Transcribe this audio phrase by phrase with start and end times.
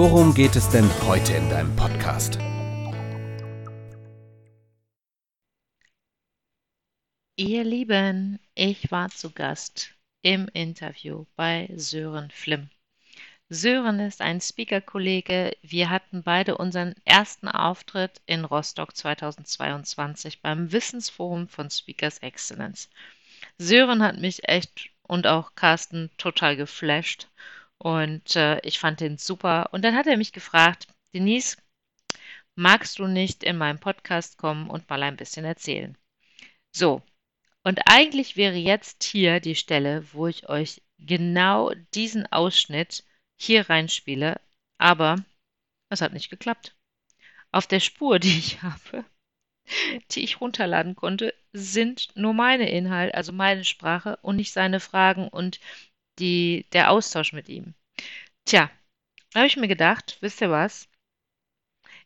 [0.00, 2.38] worum geht es denn heute in deinem Podcast?
[7.36, 9.90] Ihr Lieben, ich war zu Gast
[10.22, 12.70] im Interview bei Sören Flimm.
[13.50, 15.52] Sören ist ein Speaker-Kollege.
[15.60, 22.88] Wir hatten beide unseren ersten Auftritt in Rostock 2022 beim Wissensforum von Speakers Excellence.
[23.58, 27.28] Sören hat mich echt und auch Carsten total geflasht
[27.82, 29.70] und äh, ich fand den super.
[29.72, 31.56] Und dann hat er mich gefragt, Denise,
[32.54, 35.96] magst du nicht in meinem Podcast kommen und mal ein bisschen erzählen?
[36.72, 37.02] So,
[37.64, 43.04] und eigentlich wäre jetzt hier die Stelle, wo ich euch genau diesen Ausschnitt
[43.38, 44.40] hier reinspiele,
[44.78, 45.16] aber
[45.88, 46.76] es hat nicht geklappt.
[47.50, 49.06] Auf der Spur, die ich habe,
[50.10, 55.28] die ich runterladen konnte, sind nur meine Inhalte, also meine Sprache und nicht seine Fragen
[55.28, 55.60] und
[56.18, 57.74] die, der Austausch mit ihm.
[58.44, 58.70] Tja,
[59.32, 60.88] da habe ich mir gedacht, wisst ihr was?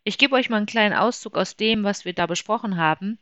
[0.05, 3.19] Ich gebe euch mal einen kleinen Auszug aus dem, was wir da besprochen haben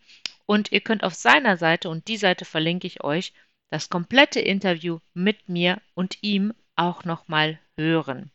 [0.46, 3.32] und ihr könnt auf seiner Seite, und die Seite verlinke ich euch,
[3.70, 8.30] das komplette Interview mit mir und ihm auch nochmal hören.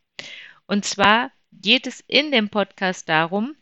[0.66, 3.56] Und zwar geht es in dem Podcast darum,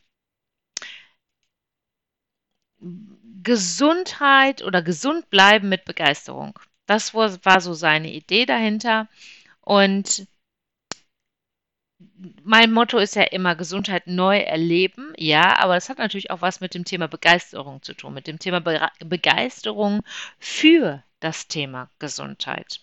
[3.44, 6.58] Gesundheit oder gesund bleiben mit Begeisterung.
[6.86, 9.08] Das war so seine Idee dahinter.
[9.62, 10.28] Und
[12.44, 16.60] mein Motto ist ja immer Gesundheit neu erleben, ja, aber das hat natürlich auch was
[16.60, 20.02] mit dem Thema Begeisterung zu tun, mit dem Thema Be Begeisterung
[20.40, 22.82] für das Thema Gesundheit.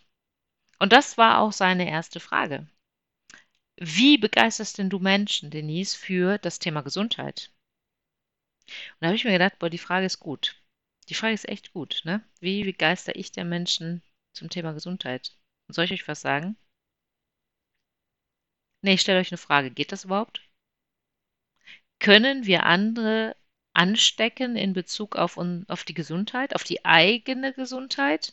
[0.78, 2.66] Und das war auch seine erste Frage.
[3.76, 7.50] Wie begeisterst denn du Menschen, Denise, für das Thema Gesundheit?
[8.66, 10.61] Und da habe ich mir gedacht, boah, die Frage ist gut.
[11.12, 12.24] Die Frage ist echt gut, ne?
[12.40, 14.02] Wie begeister ich der Menschen
[14.32, 15.36] zum Thema Gesundheit?
[15.68, 16.56] Und soll ich euch was sagen?
[18.80, 19.70] Nee, ich stelle euch eine Frage.
[19.70, 20.40] Geht das überhaupt?
[21.98, 23.36] Können wir andere
[23.74, 25.36] anstecken in Bezug auf,
[25.68, 28.32] auf die Gesundheit, auf die eigene Gesundheit?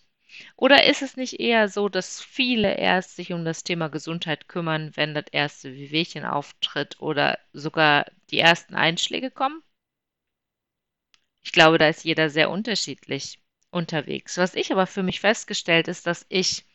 [0.55, 4.95] Oder ist es nicht eher so, dass viele erst sich um das Thema Gesundheit kümmern,
[4.95, 9.61] wenn das erste Wehwehchen auftritt oder sogar die ersten Einschläge kommen?
[11.41, 13.39] Ich glaube, da ist jeder sehr unterschiedlich
[13.71, 14.37] unterwegs.
[14.37, 16.65] Was ich aber für mich festgestellt ist, dass ich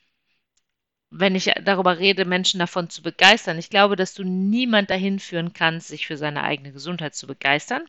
[1.16, 3.56] wenn ich darüber rede, Menschen davon zu begeistern.
[3.56, 7.88] Ich glaube, dass du niemand dahin führen kannst, sich für seine eigene Gesundheit zu begeistern,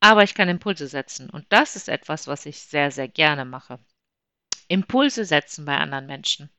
[0.00, 1.30] aber ich kann Impulse setzen.
[1.30, 3.78] Und das ist etwas, was ich sehr, sehr gerne mache.
[4.66, 6.50] Impulse setzen bei anderen Menschen.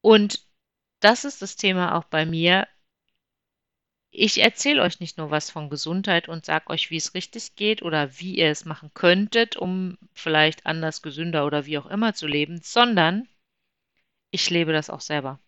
[0.00, 0.44] Und
[1.00, 2.66] das ist das Thema auch bei mir.
[4.10, 7.82] Ich erzähle euch nicht nur was von Gesundheit und sage euch, wie es richtig geht
[7.82, 12.26] oder wie ihr es machen könntet, um vielleicht anders, gesünder oder wie auch immer zu
[12.26, 13.28] leben, sondern
[14.30, 15.40] ich lebe das auch selber.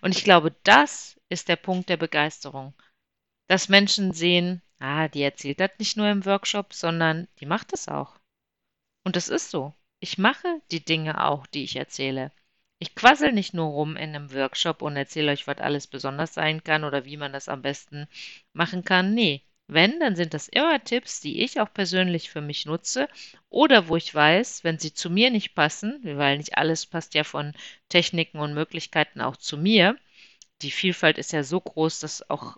[0.00, 2.74] Und ich glaube, das ist der Punkt der Begeisterung.
[3.48, 7.88] Dass Menschen sehen, ah, die erzählt das nicht nur im Workshop, sondern die macht es
[7.88, 8.18] auch.
[9.04, 9.74] Und das ist so.
[10.00, 12.30] Ich mache die Dinge auch, die ich erzähle.
[12.82, 16.64] Ich quassel nicht nur rum in einem Workshop und erzähle euch, was alles besonders sein
[16.64, 18.08] kann oder wie man das am besten
[18.54, 19.12] machen kann.
[19.12, 23.10] Nee, wenn, dann sind das immer Tipps, die ich auch persönlich für mich nutze
[23.50, 27.22] oder wo ich weiß, wenn sie zu mir nicht passen, weil nicht alles passt ja
[27.22, 27.52] von
[27.90, 29.98] Techniken und Möglichkeiten auch zu mir.
[30.62, 32.56] Die Vielfalt ist ja so groß, dass auch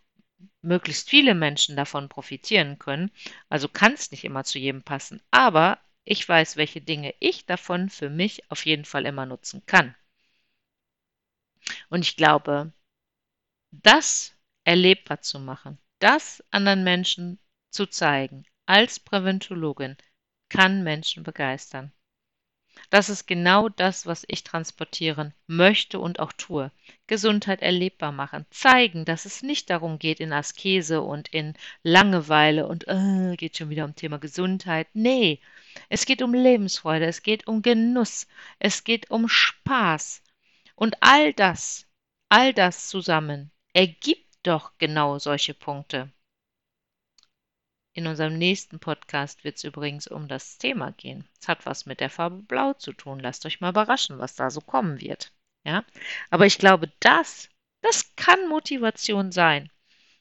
[0.62, 3.10] möglichst viele Menschen davon profitieren können.
[3.48, 5.20] Also kann es nicht immer zu jedem passen.
[5.32, 9.96] Aber ich weiß, welche Dinge ich davon für mich auf jeden Fall immer nutzen kann.
[11.88, 12.72] Und ich glaube,
[13.70, 14.34] das
[14.64, 17.38] erlebbar zu machen, das anderen Menschen
[17.70, 19.96] zu zeigen, als Präventologin,
[20.48, 21.92] kann Menschen begeistern.
[22.90, 26.70] Das ist genau das, was ich transportieren möchte und auch tue.
[27.06, 32.88] Gesundheit erlebbar machen, zeigen, dass es nicht darum geht in Askese und in Langeweile und
[32.88, 34.88] äh, geht schon wieder um Thema Gesundheit.
[34.94, 35.40] Nee,
[35.88, 38.26] es geht um Lebensfreude, es geht um Genuss,
[38.58, 40.22] es geht um Spaß.
[40.74, 41.86] Und all das,
[42.28, 46.10] all das zusammen ergibt doch genau solche Punkte.
[47.94, 51.28] In unserem nächsten Podcast wird es übrigens um das Thema gehen.
[51.40, 53.20] Es hat was mit der Farbe Blau zu tun.
[53.20, 55.30] Lasst euch mal überraschen, was da so kommen wird.
[55.64, 55.84] Ja,
[56.30, 57.50] aber ich glaube, das,
[57.82, 59.70] das kann Motivation sein.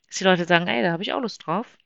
[0.07, 1.77] dass die Leute sagen, ey, da habe ich auch Lust drauf.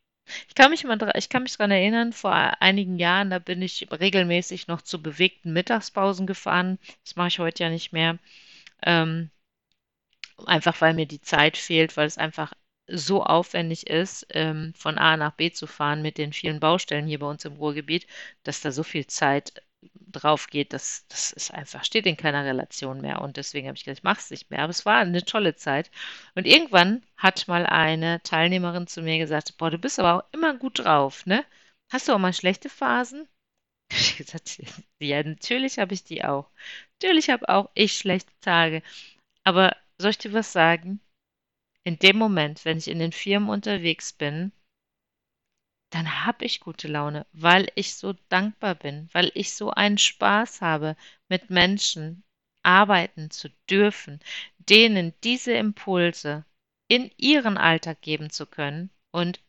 [0.48, 3.88] Ich kann mich mal, ich kann mich daran erinnern, vor einigen Jahren, da bin ich
[3.92, 6.80] regelmäßig noch zu bewegten Mittagspausen gefahren.
[7.04, 8.18] Das mache ich heute ja nicht mehr.
[8.86, 9.32] Ähm,
[10.46, 12.54] einfach weil mir die Zeit fehlt, weil es einfach
[12.88, 17.20] so aufwendig ist, ähm, von A nach B zu fahren mit den vielen Baustellen hier
[17.20, 18.06] bei uns im Ruhrgebiet,
[18.44, 19.54] dass da so viel Zeit
[20.12, 23.22] drauf geht, das, das ist einfach, steht in keiner Relation mehr.
[23.22, 24.60] Und deswegen habe ich gesagt, ich mache es nicht mehr.
[24.62, 25.92] Aber es war eine tolle Zeit.
[26.36, 30.56] Und irgendwann hat mal eine Teilnehmerin zu mir gesagt, boah, du bist aber auch immer
[30.58, 31.44] gut drauf, ne?
[31.92, 33.28] Hast du auch mal schlechte Phasen?
[33.92, 34.62] Ich gesagt,
[35.00, 36.50] ja, natürlich habe ich die auch.
[37.02, 38.82] Natürlich habe auch ich schlechte Tage.
[39.44, 41.00] Aber soll ich dir was sagen?
[41.84, 44.52] In dem Moment, wenn ich in den Firmen unterwegs bin,
[45.92, 50.62] dann habe ich gute Laune, weil ich so dankbar bin, weil ich so einen Spaß
[50.62, 50.98] habe,
[51.30, 52.24] mit Menschen
[52.64, 54.20] arbeiten zu dürfen,
[54.58, 56.44] denen diese Impulse
[56.88, 58.90] in ihren Alltag geben zu können.
[59.12, 59.40] Und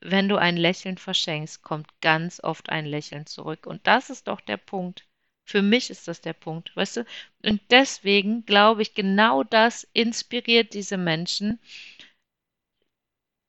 [0.00, 3.66] wenn du ein Lächeln verschenkst, kommt ganz oft ein Lächeln zurück.
[3.66, 5.05] Und das ist doch der Punkt.
[5.46, 7.06] Für mich ist das der Punkt, weißt du?
[7.42, 11.58] Und deswegen glaube ich, genau das inspiriert diese Menschen,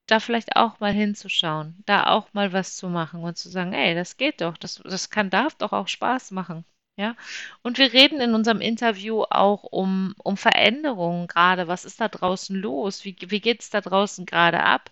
[0.08, 3.94] da vielleicht auch mal hinzuschauen, da auch mal was zu machen und zu sagen, ey,
[3.96, 6.66] das geht doch, das, das kann, darf doch auch Spaß machen.
[7.00, 7.16] Ja,
[7.62, 11.68] und wir reden in unserem Interview auch um, um Veränderungen gerade.
[11.68, 13.06] Was ist da draußen los?
[13.06, 14.90] Wie, wie geht es da draußen gerade ab?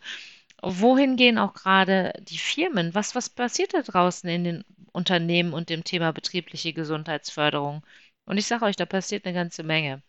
[0.62, 2.94] Wohin gehen auch gerade die Firmen?
[2.96, 7.86] Was, was passiert da draußen in den Unternehmen und dem Thema betriebliche Gesundheitsförderung?
[8.26, 10.02] Und ich sage euch, da passiert eine ganze Menge.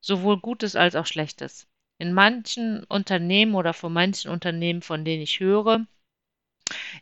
[0.00, 1.68] Sowohl Gutes als auch Schlechtes.
[1.98, 5.86] In manchen Unternehmen oder von manchen Unternehmen, von denen ich höre,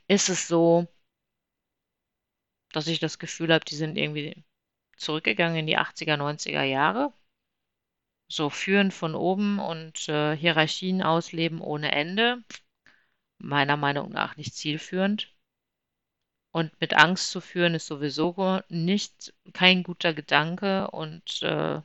[0.09, 0.87] ist es so,
[2.73, 4.45] dass ich das Gefühl habe, die sind irgendwie
[4.97, 7.13] zurückgegangen in die 80er, 90er Jahre.
[8.29, 12.43] So führen von oben und äh, Hierarchien ausleben ohne Ende.
[13.43, 15.29] Meiner Meinung nach nicht zielführend.
[16.53, 21.81] Und mit Angst zu führen ist sowieso nicht kein guter Gedanke und äh,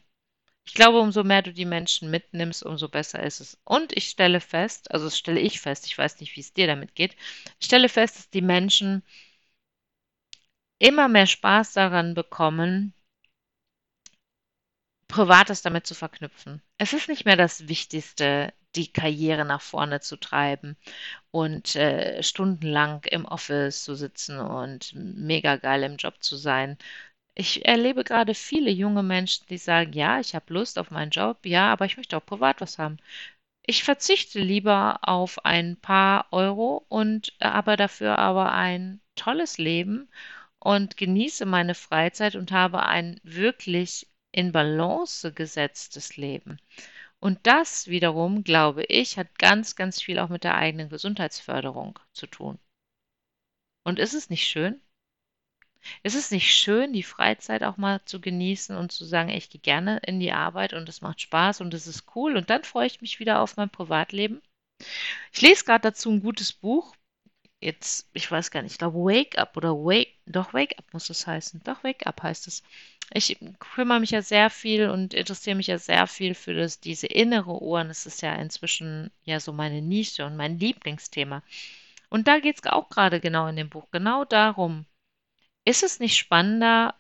[0.66, 3.58] ich glaube, umso mehr du die Menschen mitnimmst, umso besser ist es.
[3.64, 6.68] Und ich stelle fest, also das stelle ich fest, ich weiß nicht, wie es dir
[6.68, 7.16] damit geht,
[7.60, 9.02] ich stelle fest, dass die Menschen
[10.80, 12.94] immer mehr Spaß daran bekommen,
[15.08, 16.62] Privates damit zu verknüpfen.
[16.78, 20.78] Es ist nicht mehr das Wichtigste, die Karriere nach vorne zu treiben
[21.32, 26.78] und äh, stundenlang im Office zu sitzen und mega geil im Job zu sein,
[27.36, 31.46] ich erlebe gerade viele junge Menschen, die sagen, ja, ich habe Lust auf meinen Job,
[31.46, 32.98] ja, aber ich möchte auch privat was haben.
[33.66, 40.10] Ich verzichte lieber auf ein paar Euro und aber dafür aber ein tolles Leben
[40.60, 46.60] und genieße meine Freizeit und habe ein wirklich in Balance gesetztes Leben.
[47.20, 52.28] Und das wiederum, glaube ich, hat ganz, ganz viel auch mit der eigenen Gesundheitsförderung zu
[52.28, 52.60] tun.
[53.84, 54.82] Und ist es nicht schön?
[56.04, 59.62] Ist es nicht schön, die Freizeit auch mal zu genießen und zu sagen, ich gehe
[59.62, 62.88] gerne in die Arbeit und es macht Spaß und es ist cool und dann freue
[62.88, 64.42] ich mich wieder auf mein Privatleben?
[65.32, 66.96] Ich lese gerade dazu ein gutes Buch.
[67.60, 71.10] Jetzt, ich weiß gar nicht, ich glaube Wake Up oder Wake, doch Wake Up muss
[71.10, 71.62] es heißen.
[71.64, 72.62] Doch Wake Up heißt es.
[73.14, 77.08] Ich kümmere mich ja sehr viel und interessiere mich ja sehr viel für das, diese
[77.08, 77.80] innere Uhr.
[77.80, 81.42] Und es ist ja inzwischen ja so meine Nische und mein Lieblingsthema.
[82.10, 84.86] Und da geht es auch gerade genau in dem Buch, genau darum,
[85.66, 86.96] ist es nicht spannender,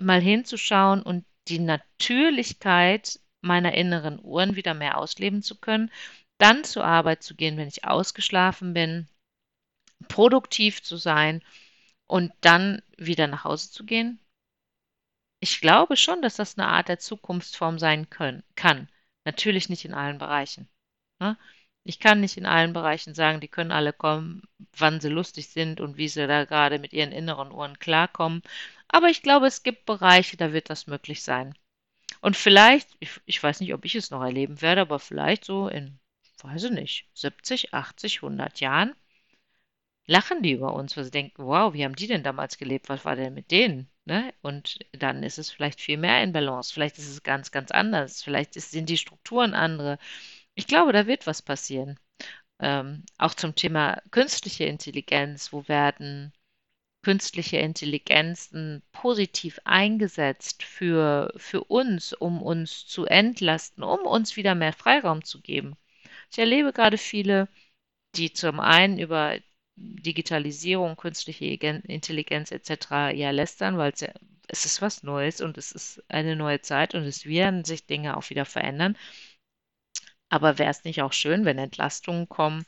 [0.00, 5.90] mal hinzuschauen und die Natürlichkeit meiner inneren Uhren wieder mehr ausleben zu können,
[6.38, 9.08] dann zur Arbeit zu gehen, wenn ich ausgeschlafen bin,
[10.08, 11.42] produktiv zu sein
[12.06, 14.20] und dann wieder nach Hause zu gehen?
[15.40, 18.88] Ich glaube schon, dass das eine Art der Zukunftsform sein können, kann.
[19.24, 20.68] Natürlich nicht in allen Bereichen.
[21.20, 21.36] Ne?
[21.84, 24.42] Ich kann nicht in allen Bereichen sagen, die können alle kommen,
[24.76, 28.42] wann sie lustig sind und wie sie da gerade mit ihren inneren Ohren klarkommen.
[28.88, 31.54] Aber ich glaube, es gibt Bereiche, da wird das möglich sein.
[32.20, 35.68] Und vielleicht, ich, ich weiß nicht, ob ich es noch erleben werde, aber vielleicht so
[35.68, 35.98] in,
[36.42, 38.94] weiß ich nicht, 70, 80, 100 Jahren
[40.06, 42.88] lachen die über uns, weil sie denken, wow, wie haben die denn damals gelebt?
[42.88, 43.88] Was war denn mit denen?
[44.04, 44.32] Ne?
[44.42, 46.72] Und dann ist es vielleicht viel mehr in Balance.
[46.72, 48.22] Vielleicht ist es ganz, ganz anders.
[48.22, 49.98] Vielleicht sind die Strukturen andere.
[50.54, 51.98] Ich glaube, da wird was passieren.
[52.60, 55.52] Ähm, auch zum Thema künstliche Intelligenz.
[55.52, 56.32] Wo werden
[57.02, 64.72] künstliche Intelligenzen positiv eingesetzt für, für uns, um uns zu entlasten, um uns wieder mehr
[64.72, 65.76] Freiraum zu geben?
[66.30, 67.48] Ich erlebe gerade viele,
[68.16, 69.38] die zum einen über
[69.76, 73.10] Digitalisierung, künstliche Intelligenz etc.
[73.10, 74.12] ja lästern, weil es, ja,
[74.48, 78.16] es ist was Neues und es ist eine neue Zeit und es werden sich Dinge
[78.16, 78.96] auch wieder verändern.
[80.28, 82.64] Aber wäre es nicht auch schön, wenn Entlastungen kommen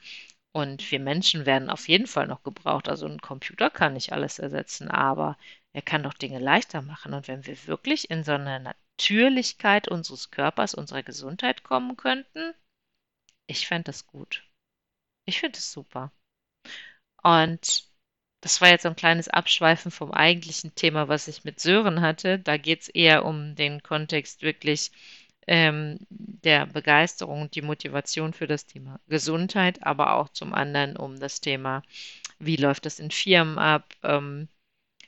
[0.53, 2.89] und wir Menschen werden auf jeden Fall noch gebraucht.
[2.89, 5.37] Also ein Computer kann nicht alles ersetzen, aber
[5.73, 7.15] er kann doch Dinge leichter machen.
[7.15, 12.55] Und wenn wir wirklich in so eine Natürlichkeit unseres Körpers, unserer Gesundheit kommen könnten,
[13.47, 14.45] ich fände das gut.
[15.27, 16.13] Ich finde es super.
[17.23, 17.85] Und
[18.41, 22.39] das war jetzt so ein kleines Abschweifen vom eigentlichen Thema, was ich mit Sören hatte.
[22.39, 24.93] Da geht es eher um den Kontext wirklich
[25.49, 31.19] ähm, der Begeisterung und die Motivation für das Thema Gesundheit, aber auch zum anderen um
[31.19, 31.83] das Thema,
[32.39, 34.49] wie läuft das in Firmen ab, ähm,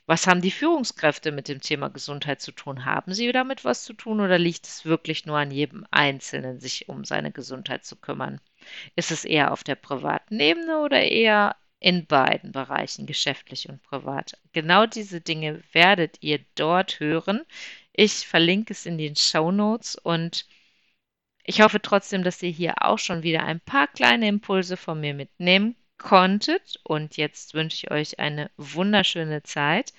[0.07, 2.85] was haben die Führungskräfte mit dem Thema Gesundheit zu tun?
[2.85, 6.89] Haben sie damit was zu tun oder liegt es wirklich nur an jedem Einzelnen, sich
[6.89, 8.41] um seine Gesundheit zu kümmern?
[8.95, 14.37] Ist es eher auf der privaten Ebene oder eher in beiden Bereichen, geschäftlich und privat?
[14.53, 17.41] Genau diese Dinge werdet ihr dort hören.
[17.91, 20.45] Ich verlinke es in den Show Notes und
[21.43, 25.13] ich hoffe trotzdem, dass ihr hier auch schon wieder ein paar kleine Impulse von mir
[25.13, 26.79] mitnehmen konntet.
[26.83, 29.93] Und jetzt wünsche ich euch eine wunderschöne Zeit.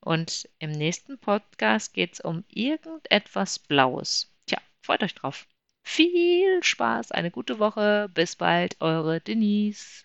[0.00, 4.32] Und im nächsten Podcast geht es um irgendetwas Blaues.
[4.46, 5.46] Tja, freut euch drauf.
[5.82, 8.10] Viel Spaß, eine gute Woche.
[8.14, 10.04] Bis bald, eure Denise.